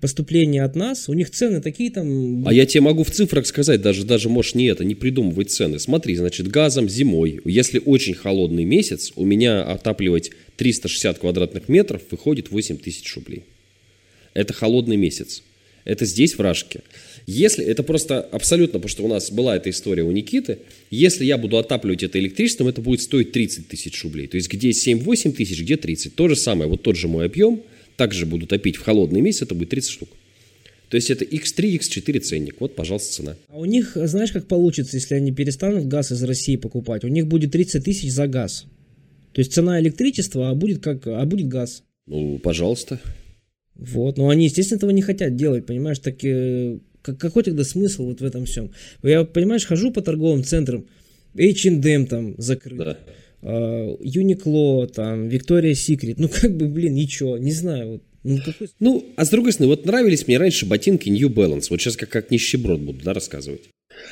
[0.00, 2.46] поступление от нас, у них цены такие там...
[2.46, 5.78] А я тебе могу в цифрах сказать, даже, даже можешь не это, не придумывать цены.
[5.78, 12.50] Смотри, значит, газом зимой, если очень холодный месяц, у меня отапливать 360 квадратных метров выходит
[12.50, 13.44] 8 тысяч рублей.
[14.34, 15.42] Это холодный месяц.
[15.84, 16.80] Это здесь, в Рашке.
[17.26, 20.58] Если, это просто абсолютно, потому что у нас была эта история у Никиты,
[20.90, 24.26] если я буду отапливать это электричеством, это будет стоить 30 тысяч рублей.
[24.26, 26.14] То есть где 7-8 тысяч, где 30.
[26.14, 27.62] То же самое, вот тот же мой объем,
[27.96, 30.08] также буду топить в холодный месяц, это будет 30 штук.
[30.88, 32.60] То есть это X3, X4 ценник.
[32.60, 33.36] Вот, пожалуйста, цена.
[33.48, 37.04] А у них, знаешь, как получится, если они перестанут газ из России покупать?
[37.04, 38.66] У них будет 30 тысяч за газ.
[39.32, 41.82] То есть цена электричества, а будет, как, а будет газ.
[42.06, 43.00] Ну, пожалуйста.
[43.74, 48.20] Вот, но они, естественно, этого не хотят делать, понимаешь, так э, какой тогда смысл вот
[48.20, 48.70] в этом всем?
[49.02, 50.86] Я, понимаешь, хожу по торговым центрам,
[51.34, 52.98] H&M там закрыт, да.
[53.42, 58.68] Юникло, там, Виктория Секрет, ну как бы, блин, ничего, не знаю, вот, ну, какой...
[58.80, 62.08] ну, а с другой стороны, вот нравились мне раньше ботинки New Balance, вот сейчас как,
[62.08, 63.62] как нищеброд буду, да, рассказывать.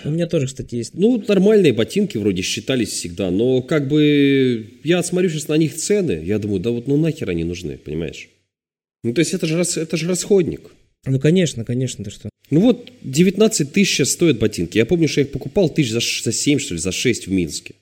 [0.05, 0.95] У меня тоже, кстати, есть.
[0.95, 6.23] Ну, нормальные ботинки вроде считались всегда, но как бы я смотрю сейчас на них цены,
[6.25, 8.29] я думаю, да вот ну нахер они нужны, понимаешь?
[9.03, 10.71] Ну, то есть это же, это же расходник.
[11.07, 12.31] Ну, конечно, конечно, ты что.
[12.51, 14.79] Ну вот, 19 тысяч сейчас стоят ботинки.
[14.79, 17.33] Я помню, что я их покупал тысяч за, за 7, что ли, за 6 в
[17.33, 17.75] Минске.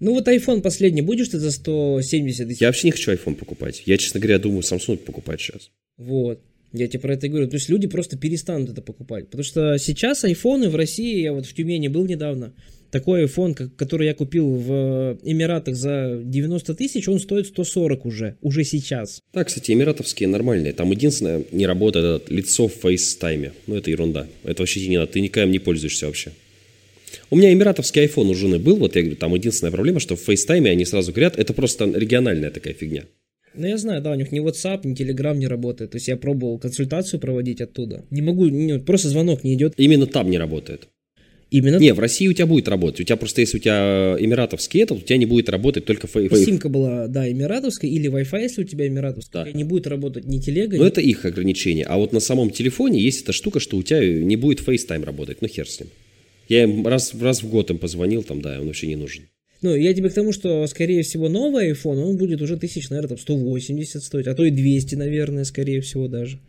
[0.00, 2.60] Ну вот iPhone последний будешь ты за 170 тысяч?
[2.60, 3.82] Я вообще не хочу iPhone покупать.
[3.84, 5.70] Я, честно говоря, думаю Samsung покупать сейчас.
[5.98, 6.40] Вот.
[6.72, 7.48] Я тебе про это говорю.
[7.48, 9.26] То есть люди просто перестанут это покупать.
[9.26, 12.54] Потому что сейчас айфоны в России, я вот в Тюмени был недавно,
[12.90, 18.64] такой iPhone, который я купил в Эмиратах за 90 тысяч, он стоит 140 уже, уже
[18.64, 19.20] сейчас.
[19.32, 20.72] Да, кстати, эмиратовские нормальные.
[20.72, 23.52] Там единственное, не работает это лицо в FaceTime.
[23.66, 24.26] Ну, это ерунда.
[24.44, 25.12] Это вообще не надо.
[25.12, 26.32] Ты никем не пользуешься вообще.
[27.30, 30.28] У меня эмиратовский iPhone у жены был, вот я говорю, там единственная проблема, что в
[30.28, 33.04] FaceTime они сразу говорят, это просто региональная такая фигня.
[33.54, 35.90] Ну, я знаю, да, у них ни WhatsApp, ни Telegram не работает.
[35.90, 38.04] То есть я пробовал консультацию проводить оттуда.
[38.10, 39.74] Не могу, не, просто звонок не идет.
[39.76, 40.88] Именно там не работает.
[41.50, 41.78] Именно?
[41.78, 43.00] Не, в России у тебя будет работать.
[43.00, 46.32] У тебя просто, если у тебя эмиратовский этот, у тебя не будет работать только фейк.
[46.36, 49.52] Симка была, да, эмиратовская, или Wi-Fi, если у тебя эмиратовская, да.
[49.52, 50.76] не будет работать ни телега.
[50.76, 50.88] Но ни...
[50.88, 51.86] это их ограничение.
[51.86, 55.42] А вот на самом телефоне есть эта штука, что у тебя не будет FaceTime работать.
[55.42, 55.88] Ну, хер с ним.
[56.50, 59.22] Я им раз, раз в год им позвонил, там, да, он вообще не нужен.
[59.62, 63.10] Ну, я тебе к тому, что, скорее всего, новый iPhone, он будет уже тысяч, наверное,
[63.10, 66.40] там 180 стоить, а то и 200, наверное, скорее всего даже.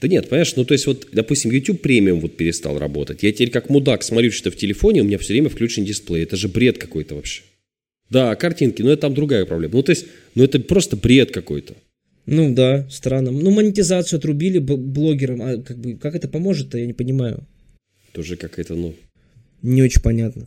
[0.00, 3.22] Да нет, понимаешь, ну то есть вот, допустим, YouTube премиум вот перестал работать.
[3.22, 6.22] Я теперь как мудак смотрю что в телефоне, у меня все время включен дисплей.
[6.22, 7.42] Это же бред какой-то вообще.
[8.10, 9.74] Да, картинки, но это там другая проблема.
[9.74, 11.74] Ну то есть, ну это просто бред какой-то.
[12.26, 13.30] Ну да, странно.
[13.30, 17.46] Ну монетизацию отрубили блогерам, а как бы как это поможет-то, я не понимаю.
[18.12, 18.94] Тоже какая-то, ну...
[19.64, 20.46] Не очень понятно.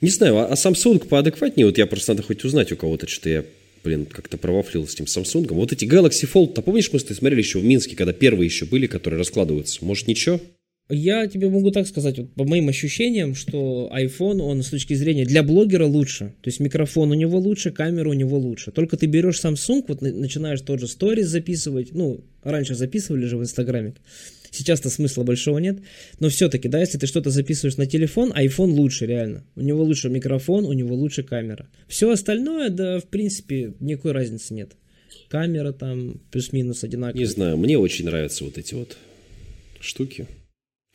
[0.00, 3.28] Не знаю, а, а Samsung поадекватнее, вот я просто надо хоть узнать у кого-то, что
[3.28, 3.44] я
[3.84, 5.52] блин, как-то провафлил с этим Samsung.
[5.54, 8.46] Вот эти Galaxy Fold, а помнишь, мы с тобой смотрели еще в Минске, когда первые
[8.46, 9.84] еще были, которые раскладываются?
[9.84, 10.40] Может, ничего?
[10.88, 15.24] Я тебе могу так сказать, вот по моим ощущениям, что iPhone, он с точки зрения
[15.24, 16.34] для блогера лучше.
[16.42, 18.72] То есть микрофон у него лучше, камера у него лучше.
[18.72, 23.42] Только ты берешь Samsung, вот начинаешь тот же сторис записывать, ну, раньше записывали же в
[23.42, 23.94] Инстаграме,
[24.52, 25.78] Сейчас-то смысла большого нет.
[26.20, 29.44] Но все-таки, да, если ты что-то записываешь на телефон, iPhone лучше, реально.
[29.56, 31.68] У него лучше микрофон, у него лучше камера.
[31.88, 34.72] Все остальное, да, в принципе, никакой разницы нет.
[35.28, 37.18] Камера там плюс-минус одинаковая.
[37.18, 38.98] Не знаю, мне очень нравятся вот эти вот
[39.80, 40.26] штуки.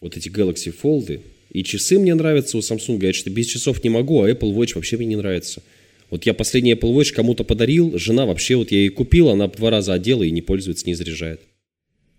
[0.02, 1.20] Вот эти Galaxy Fold.
[1.50, 3.04] И часы мне нравятся у Samsung.
[3.04, 5.64] Я что без часов не могу, а Apple Watch вообще мне не нравится.
[6.12, 9.72] Вот я последний Apple Watch кому-то подарил, жена вообще, вот я ей купил, она два
[9.72, 11.42] раза одела и не пользуется, не заряжает.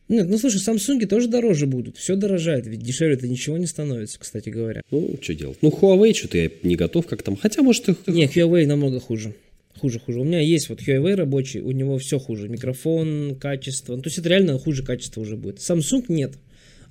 [0.09, 1.97] Нет, ну слушай, Samsung тоже дороже будут.
[1.99, 4.83] Все дорожает, ведь дешевле-то ничего не становится, кстати говоря.
[4.91, 5.59] Ну, что делать?
[5.61, 7.37] Ну, Huawei что-то я не готов как там.
[7.37, 7.97] Хотя, может, их...
[8.07, 9.35] Не, Huawei намного хуже.
[9.79, 10.21] Хуже, хуже.
[10.21, 12.49] У меня есть вот Huawei рабочий, у него все хуже.
[12.49, 13.95] Микрофон, качество.
[13.95, 15.59] Ну, то есть это реально хуже качество уже будет.
[15.59, 16.33] Samsung нет.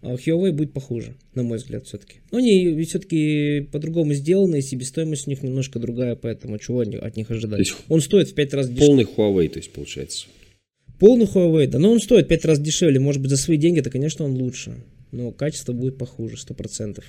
[0.03, 2.17] А Huawei будет похуже, на мой взгляд, все-таки.
[2.31, 7.31] Но они все-таки по-другому сделаны, и себестоимость у них немножко другая, поэтому чего от них
[7.31, 7.73] ожидать?
[7.89, 8.87] Он стоит в пять раз дешевле.
[8.87, 10.27] Полный Huawei, то есть, получается.
[10.99, 13.89] Полный Huawei, да, но он стоит 5 раз дешевле, может быть, за свои деньги, то,
[13.89, 14.75] конечно, он лучше,
[15.11, 17.03] но качество будет похуже, 100%.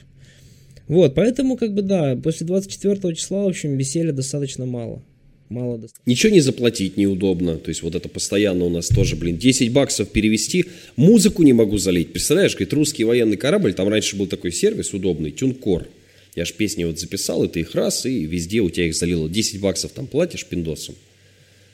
[0.88, 5.02] Вот, поэтому, как бы, да, после 24 числа, в общем, веселья достаточно мало.
[5.48, 6.10] Мало достаточно.
[6.10, 7.56] Ничего не заплатить неудобно.
[7.56, 10.66] То есть вот это постоянно у нас тоже, блин, 10 баксов перевести.
[10.96, 12.12] Музыку не могу залить.
[12.12, 15.88] Представляешь, говорит, русский военный корабль, там раньше был такой сервис удобный, Тюнкор.
[16.36, 19.28] Я ж песни вот записал, и ты их раз, и везде у тебя их залило.
[19.28, 20.94] 10 баксов там платишь пиндосом.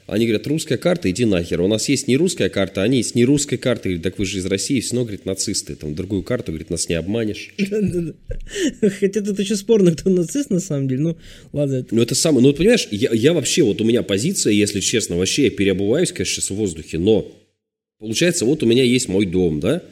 [0.06, 1.62] Они говорят, русская карта, иди нахер.
[1.62, 3.84] У нас есть не русская карта, они есть не русская карта.
[3.84, 5.74] Говорит, так вы же из России, все равно, говорит, нацисты.
[5.76, 7.54] Там другую карту, говорит, нас не обманешь.
[9.00, 11.00] Хотя тут еще спорно, кто нацист на самом деле.
[11.00, 11.16] Ну,
[11.54, 11.86] ладно.
[11.90, 12.42] Ну, это самое.
[12.42, 16.12] Ну, вот, понимаешь, я, я вообще, вот у меня позиция, если честно, вообще я переобуваюсь,
[16.12, 17.32] конечно, сейчас в воздухе, но
[17.98, 19.82] получается, вот у меня есть мой дом, да,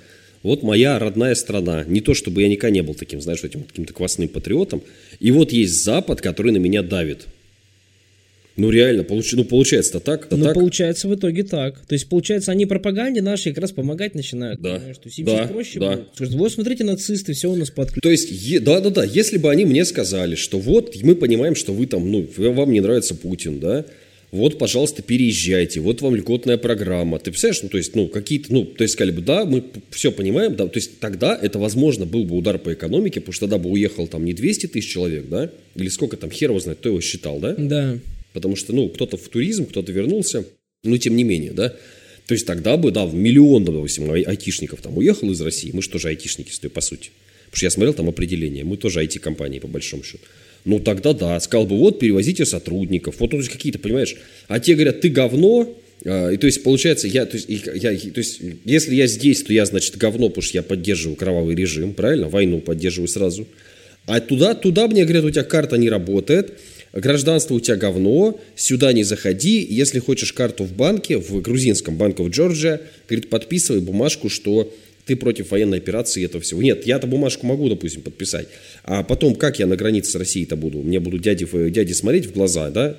[0.42, 1.84] вот моя родная страна.
[1.84, 4.82] Не то, чтобы я никогда не был таким, знаешь, этим каким-то квасным патриотом.
[5.20, 7.28] И вот есть Запад, который на меня давит.
[8.56, 9.32] Ну, реально, получ...
[9.32, 10.28] ну, получается-то так.
[10.30, 10.54] Ну, так.
[10.54, 11.78] получается в итоге так.
[11.86, 14.60] То есть, получается, они пропаганде нашей как раз помогать начинают.
[14.60, 14.76] Да.
[14.76, 14.98] Понимаешь?
[14.98, 15.96] То есть, им да, проще да.
[15.96, 16.08] будет.
[16.14, 18.02] Скажут, вот, смотрите, нацисты, все у нас подключено.
[18.02, 22.10] То есть, да-да-да, если бы они мне сказали, что вот, мы понимаем, что вы там,
[22.10, 23.86] ну, вам не нравится Путин, да,
[24.32, 27.18] вот, пожалуйста, переезжайте, вот вам льготная программа.
[27.18, 30.10] Ты представляешь, ну, то есть, ну, какие-то, ну, то есть, сказали бы, да, мы все
[30.10, 33.58] понимаем, да, то есть, тогда это, возможно, был бы удар по экономике, потому что тогда
[33.58, 36.88] бы уехал там не 200 тысяч человек, да, или сколько там, хер его знает, кто
[36.88, 37.54] его считал, да?
[37.58, 37.98] Да.
[38.32, 40.44] Потому что, ну, кто-то в туризм, кто-то вернулся,
[40.84, 41.74] но тем не менее, да.
[42.26, 45.70] То есть тогда бы, да, миллион, допустим, айтишников там уехал из России.
[45.72, 47.10] Мы же тоже айтишники, по сути.
[47.46, 48.64] Потому что я смотрел там определение.
[48.64, 50.24] Мы тоже IT-компании, по большому счету.
[50.64, 51.38] Ну, тогда да.
[51.40, 53.16] Сказал бы, вот, перевозите сотрудников.
[53.18, 54.16] Вот, есть какие-то, понимаешь.
[54.48, 55.76] А те говорят, ты говно.
[56.04, 59.52] А, и то есть, получается, я, то есть, я, то есть, если я здесь, то
[59.52, 62.28] я, значит, говно, потому что я поддерживаю кровавый режим, правильно?
[62.28, 63.46] Войну поддерживаю сразу.
[64.06, 66.58] А туда, туда мне говорят, у тебя карта не работает,
[66.92, 72.22] гражданство у тебя говно, сюда не заходи, если хочешь карту в банке, в грузинском банке
[72.22, 74.72] в Джорджия, говорит, подписывай бумажку, что
[75.06, 76.62] ты против военной операции и этого всего.
[76.62, 78.48] Нет, я-то бумажку могу, допустим, подписать.
[78.84, 80.78] А потом, как я на границе с Россией-то буду?
[80.78, 82.96] Мне будут дяди, дяди смотреть в глаза, да?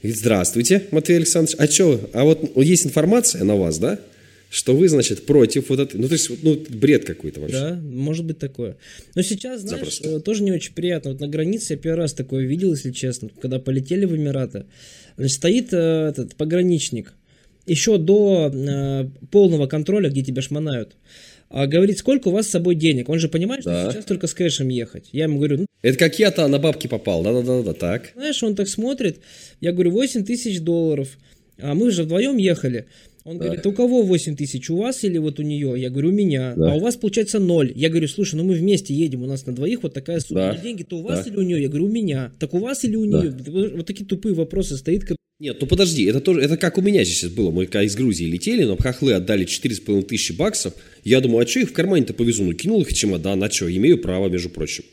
[0.00, 1.56] Говорит, здравствуйте, Матвей Александрович.
[1.58, 3.98] А что, а вот есть информация на вас, да?
[4.52, 5.98] Что вы, значит, против вот этой...
[5.98, 7.58] Ну, то есть, ну, бред какой-то вообще.
[7.58, 8.76] Да, может быть такое.
[9.14, 10.08] Но сейчас, знаешь, Запросто.
[10.10, 11.12] Э, тоже не очень приятно.
[11.12, 14.66] Вот на границе я первый раз такое видел, если честно, когда полетели в Эмираты.
[15.16, 17.14] Значит, стоит э, этот пограничник,
[17.64, 20.96] еще до э, полного контроля, где тебя шмонают,
[21.48, 23.08] а говорит, сколько у вас с собой денег.
[23.08, 23.84] Он же понимает, да.
[23.84, 25.08] что сейчас только с кэшем ехать.
[25.12, 25.66] Я ему говорю, ну...
[25.80, 28.12] Это как я-то на бабки попал, да-да-да, так.
[28.14, 29.20] Знаешь, он так смотрит,
[29.62, 31.08] я говорю, 8 тысяч долларов,
[31.58, 32.86] а мы же вдвоем ехали.
[33.24, 33.44] Он да.
[33.44, 35.74] говорит, у кого 8 тысяч, у вас или вот у нее?
[35.76, 36.54] Я говорю, у меня.
[36.56, 36.72] Да.
[36.72, 37.72] А у вас получается 0.
[37.74, 40.58] Я говорю, слушай, ну мы вместе едем, у нас на двоих вот такая сумма да.
[40.58, 41.30] деньги, то у вас да.
[41.30, 41.62] или у нее?
[41.62, 42.32] Я говорю, у меня.
[42.38, 43.30] Так у вас или у нее?
[43.30, 43.76] Да.
[43.76, 45.04] Вот такие тупые вопросы стоит.
[45.38, 47.50] Нет, ну подожди, это тоже, это как у меня сейчас было.
[47.50, 50.72] Мы когда из Грузии летели, но хохлы отдали 4,5 тысячи баксов.
[51.02, 52.44] Я думаю, а что их в кармане-то повезу?
[52.44, 54.84] Ну, кинул их в чемодан, а что, имею право, между прочим.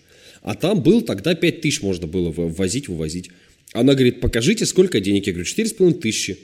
[0.42, 3.30] А там был, тогда 5 тысяч можно было ввозить, вывозить.
[3.74, 5.28] Она говорит, покажите, сколько денег.
[5.28, 6.38] Я говорю, 4,5 тысячи.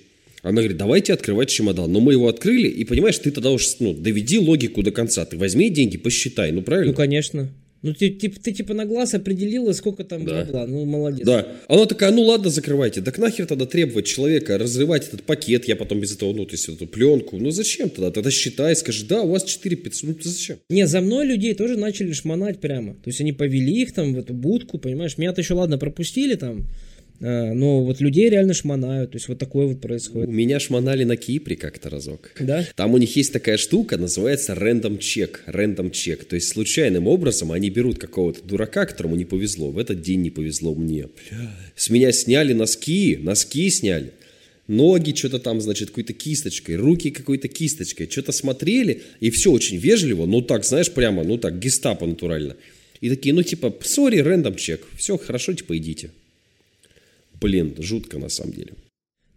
[0.45, 1.91] Она говорит, давайте открывать чемодан.
[1.91, 5.25] Но мы его открыли, и понимаешь, ты тогда уж ну, доведи логику до конца.
[5.25, 6.91] Ты возьми деньги, посчитай, ну правильно?
[6.91, 7.49] Ну, конечно.
[7.81, 10.43] Ну, ты, ты, ты типа на глаз определила, сколько там да.
[10.43, 10.67] бабла.
[10.67, 11.25] Ну, молодец.
[11.25, 11.47] Да.
[11.67, 13.01] Она такая, ну ладно, закрывайте.
[13.01, 16.69] Так нахер тогда требовать человека разрывать этот пакет, я потом без этого, ну, то есть
[16.69, 17.37] эту пленку.
[17.37, 18.11] Ну, зачем тогда?
[18.11, 20.09] Тогда считай, скажи, да, у вас 4 500.
[20.09, 20.57] Ну, зачем?
[20.69, 22.93] Не, за мной людей тоже начали шмонать прямо.
[22.93, 25.17] То есть они повели их там в эту будку, понимаешь.
[25.17, 26.67] Меня-то еще, ладно, пропустили там.
[27.21, 30.27] А, но вот людей реально шмонают, то есть вот такое вот происходит.
[30.27, 32.31] У меня шмонали на Кипре как-то разок.
[32.39, 32.65] Да?
[32.75, 36.25] Там у них есть такая штука, называется random check, random check.
[36.25, 39.71] То есть случайным образом они берут какого-то дурака, которому не повезло.
[39.71, 41.07] В этот день не повезло мне.
[41.75, 44.11] С меня сняли носки, носки сняли.
[44.67, 48.09] Ноги что-то там, значит, какой-то кисточкой, руки какой-то кисточкой.
[48.09, 52.55] Что-то смотрели, и все очень вежливо, ну так, знаешь, прямо, ну так, гестапо натурально.
[52.99, 56.09] И такие, ну типа, сори, рандом чек, все, хорошо, типа, идите.
[57.45, 58.73] Блин, жутко на самом деле.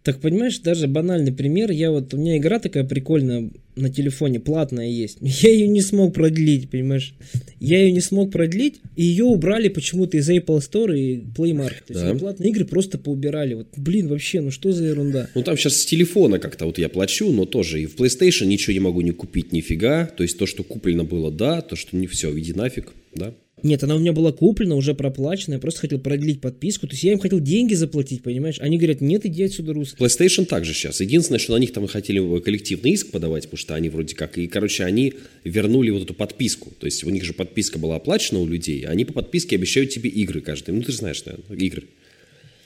[0.01, 4.89] Так понимаешь, даже банальный пример, я вот, у меня игра такая прикольная на телефоне, платная
[4.89, 7.13] есть, я ее не смог продлить, понимаешь,
[7.59, 11.83] я ее не смог продлить, и ее убрали почему-то из Apple Store и Play Market,
[11.87, 12.07] то да.
[12.07, 15.29] есть платные игры просто поубирали, вот, блин, вообще, ну что за ерунда.
[15.35, 18.73] Ну там сейчас с телефона как-то вот я плачу, но тоже и в PlayStation ничего
[18.73, 22.07] не могу не купить нифига, то есть то, что куплено было, да, то, что не
[22.07, 23.35] все, иди нафиг, да.
[23.61, 27.03] Нет, она у меня была куплена, уже проплачена, я просто хотел продлить подписку, то есть
[27.03, 28.57] я им хотел деньги заплатить, понимаешь?
[28.59, 30.01] Они говорят, нет, иди отсюда, русский.
[30.01, 31.01] PlayStation также сейчас.
[31.01, 34.47] Единственное, что на них там хотели коллективный иск подавать, потому что они вроде как, и,
[34.47, 36.71] короче, они вернули вот эту подписку.
[36.79, 40.09] То есть у них же подписка была оплачена у людей, они по подписке обещают тебе
[40.09, 40.73] игры каждый.
[40.73, 41.83] Ну, ты же знаешь, наверное, игры.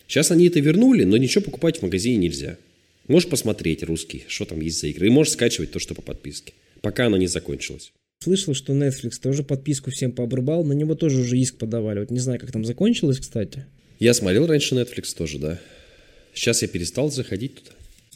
[0.07, 2.57] Сейчас они это вернули, но ничего покупать в магазине нельзя.
[3.07, 6.53] Можешь посмотреть русский, что там есть за игры, и можешь скачивать то, что по подписке,
[6.81, 7.91] пока она не закончилась.
[8.23, 11.99] Слышал, что Netflix тоже подписку всем пообрубал, на него тоже уже иск подавали.
[11.99, 13.65] Вот не знаю, как там закончилось, кстати.
[13.99, 15.59] Я смотрел раньше Netflix тоже, да.
[16.33, 17.71] Сейчас я перестал заходить туда.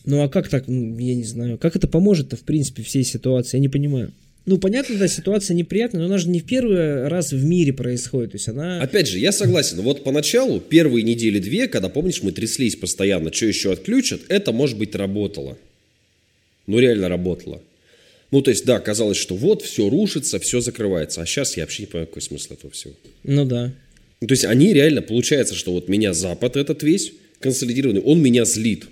[0.06, 3.58] Ну а как так, ну, я не знаю, как это поможет-то в принципе всей ситуации,
[3.58, 4.14] я не понимаю.
[4.46, 8.32] Ну, понятно, да, ситуация неприятная, но она же не в первый раз в мире происходит.
[8.32, 8.82] То есть она...
[8.82, 9.82] Опять же, я согласен.
[9.82, 14.78] Вот поначалу, первые недели две, когда, помнишь, мы тряслись постоянно, что еще отключат, это, может
[14.78, 15.58] быть, работало.
[16.66, 17.62] Ну, реально работало.
[18.32, 21.22] Ну, то есть, да, казалось, что вот, все рушится, все закрывается.
[21.22, 22.94] А сейчас я вообще не понимаю, какой смысл этого всего.
[23.24, 23.74] Ну да.
[24.20, 28.86] То есть, они реально, получается, что вот меня Запад этот весь консолидированный, он меня злит.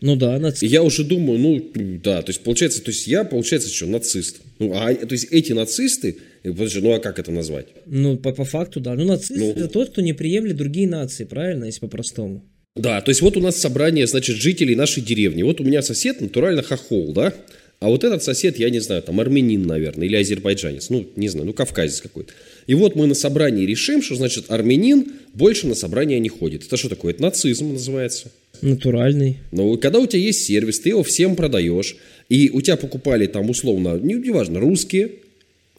[0.00, 0.62] Ну да, нацист.
[0.64, 1.70] И я уже думаю, ну,
[2.02, 4.42] да, то есть, получается, то есть, я, получается, что, нацист.
[4.58, 7.68] Ну, а, то есть, эти нацисты, подожди, ну, а как это назвать?
[7.86, 8.94] Ну, по, по факту, да.
[8.94, 12.44] Ну, нацист ну, это тот, кто не приемлет другие нации, правильно, если по-простому.
[12.76, 15.42] Да, то есть, вот у нас собрание, значит, жителей нашей деревни.
[15.42, 17.32] Вот у меня сосед натурально хохол, да?
[17.80, 21.46] А вот этот сосед, я не знаю, там армянин, наверное, или азербайджанец, ну, не знаю,
[21.46, 22.32] ну, кавказец какой-то.
[22.66, 26.64] И вот мы на собрании решим, что, значит, армянин больше на собрание не ходит.
[26.64, 27.12] Это что такое?
[27.12, 28.30] Это нацизм называется.
[28.62, 29.38] Натуральный.
[29.52, 31.96] Ну, когда у тебя есть сервис, ты его всем продаешь,
[32.28, 35.10] и у тебя покупали там условно, не, неважно, русские,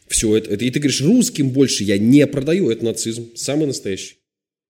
[0.08, 4.18] все это, это, и ты говоришь, русским больше я не продаю, это нацизм, самый настоящий.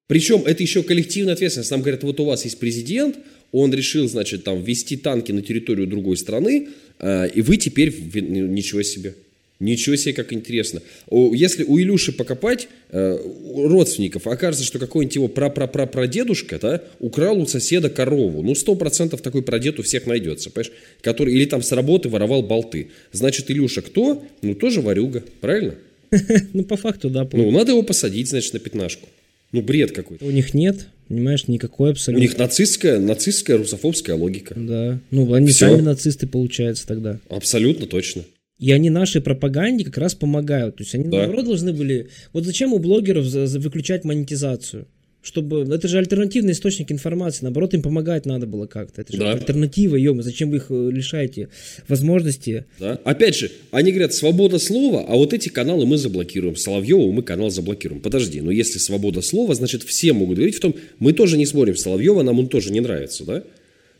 [0.07, 1.71] Причем это еще коллективная ответственность.
[1.71, 3.17] Нам говорят, вот у вас есть президент,
[3.61, 8.81] он решил, значит, там ввести танки на территорию другой страны, а, и вы теперь, ничего
[8.83, 9.15] себе,
[9.59, 10.81] Ничего себе, как интересно.
[11.09, 13.17] Если у Илюши покопать э,
[13.55, 18.43] родственников, окажется, что какой-нибудь его прапрапрапрадедушка да, украл у соседа корову.
[18.43, 20.73] Ну, сто процентов такой прадед у всех найдется, понимаешь?
[21.01, 22.89] Который, или там с работы воровал болты.
[23.13, 24.21] Значит, Илюша кто?
[24.41, 25.75] Ну, тоже варюга, правильно?
[26.53, 27.27] Ну, по факту, да.
[27.31, 29.07] Ну, надо его посадить, значит, на пятнашку.
[29.55, 30.25] Ну, бред какой-то.
[30.25, 32.21] У них нет, понимаешь, никакой У абсолютно.
[32.21, 34.53] них нацистская, нацистская русофобская логика.
[34.57, 34.99] Да.
[35.11, 35.69] Ну, они Всё.
[35.69, 37.19] сами нацисты, получается, тогда.
[37.29, 38.23] Абсолютно точно.
[38.57, 40.77] И они нашей пропаганде как раз помогают.
[40.77, 41.17] То есть они, Да.
[41.19, 42.07] наоборот, должны были...
[42.31, 44.87] Вот зачем у блогеров выключать монетизацию?
[45.25, 45.61] Чтобы...
[45.61, 47.39] Это же альтернативный источник информации.
[47.45, 49.01] Наоборот, им помогать надо было как-то.
[49.01, 49.31] Это же Да.
[49.31, 51.49] альтернатива, ё Зачем вы их э, лишаете
[51.87, 52.65] возможности?
[52.79, 52.99] Да?
[53.03, 56.55] Опять же, они говорят, свобода слова, а вот эти каналы мы заблокируем.
[56.55, 58.01] Соловьеву мы канал заблокируем.
[58.01, 61.75] Подожди, но если свобода слова, значит, все могут говорить в том, мы тоже не смотрим
[61.75, 63.43] Соловьева, нам он тоже не нравится, да?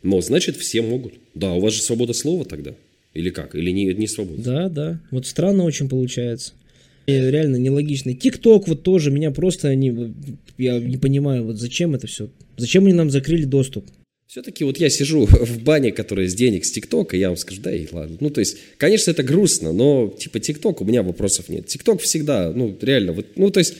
[0.04, 1.14] Но, значит, все могут.
[1.34, 2.72] Да, у вас же свобода слова тогда.
[3.14, 3.56] Или как?
[3.56, 4.42] Или не, не свобода?
[4.42, 5.00] Да, да.
[5.10, 6.52] Вот странно очень получается.
[7.06, 8.14] Реально нелогично.
[8.14, 10.10] Тикток вот тоже меня просто вот,
[10.58, 12.30] Я не понимаю, вот зачем это все?
[12.56, 13.86] Зачем они нам закрыли доступ?
[14.26, 17.74] Все-таки вот я сижу в бане, которая с денег с ТикТока, я вам скажу, да
[17.74, 18.16] и ладно.
[18.20, 21.66] Ну, то есть, конечно, это грустно, но, типа, ТикТок, у меня вопросов нет.
[21.66, 23.74] ТикТок всегда, ну, реально, вот, ну, то есть,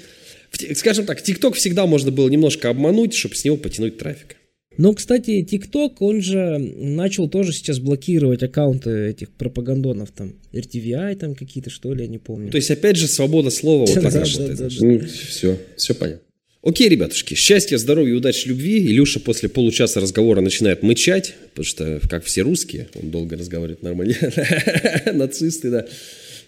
[0.74, 4.36] скажем так, ТикТок всегда можно было немножко обмануть, чтобы с него потянуть трафик.
[4.78, 11.34] Но, кстати, ТикТок, он же начал тоже сейчас блокировать аккаунты этих пропагандонов, там, RTVI там
[11.34, 12.50] какие-то, что ли, я не помню.
[12.50, 15.10] То есть, опять же, свобода слова вот так работает.
[15.10, 16.22] все, все понятно.
[16.66, 18.84] Окей, ребятушки, счастья, здоровья, удачи, любви.
[18.86, 24.16] Илюша после получаса разговора начинает мычать, потому что, как все русские, он долго разговаривает нормально.
[25.14, 25.86] Нацисты, да.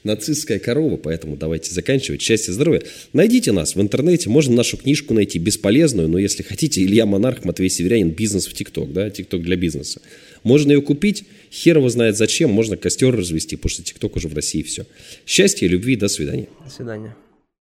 [0.05, 2.23] Нацистская корова, поэтому давайте заканчивать.
[2.23, 2.83] Счастья, здоровья.
[3.13, 7.71] Найдите нас в интернете, можно нашу книжку найти бесполезную, но если хотите, Илья Монарх, Матвей
[7.71, 10.01] Северянин, бизнес в ТикТок, да, ТикТок для бизнеса.
[10.43, 14.35] Можно ее купить, хер его знает зачем, можно костер развести, потому что ТикТок уже в
[14.35, 14.87] России все.
[15.27, 16.49] Счастья, любви, до свидания.
[16.65, 17.17] До свидания.